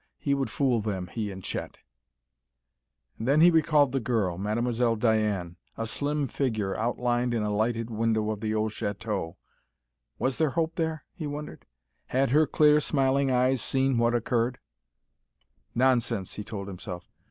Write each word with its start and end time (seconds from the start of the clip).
He 0.17 0.33
would 0.33 0.49
fool 0.49 0.81
them, 0.81 1.11
he 1.13 1.29
and 1.31 1.43
Chet. 1.43 1.77
And 3.19 3.27
then 3.27 3.39
he 3.41 3.51
recalled 3.51 3.91
the 3.91 3.99
girl, 3.99 4.35
Mademoiselle 4.35 4.95
Diane, 4.95 5.57
a 5.77 5.85
slim 5.85 6.27
figure 6.27 6.75
outlined 6.75 7.35
in 7.35 7.43
a 7.43 7.51
lighted 7.53 7.91
window 7.91 8.31
of 8.31 8.41
the 8.41 8.51
old 8.55 8.71
chateau. 8.73 9.37
Was 10.17 10.39
there 10.39 10.49
hope 10.49 10.73
there? 10.73 11.03
he 11.13 11.27
wondered. 11.27 11.67
Had 12.07 12.31
her 12.31 12.47
clear, 12.47 12.79
smiling 12.79 13.29
eyes 13.29 13.61
seen 13.61 13.99
what 13.99 14.15
occurred? 14.15 14.57
"Nonsense," 15.75 16.33
he 16.33 16.43
told 16.43 16.67
himself. 16.67 17.11